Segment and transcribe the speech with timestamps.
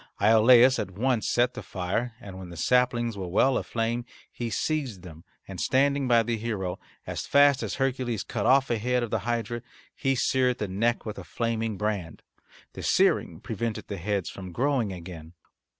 [0.19, 5.03] Iolaus at once set the fire, and when the saplings were well aflame he seized
[5.03, 9.11] them and, standing by the hero, as fast as Hercules cut off a head of
[9.11, 9.61] the hydra
[9.95, 12.23] he seared the neck with a flaming brand.
[12.73, 15.33] The searing prevented the heads from growing again.